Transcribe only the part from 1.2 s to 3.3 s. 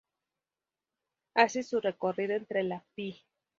Hace su recorrido entre la Pl.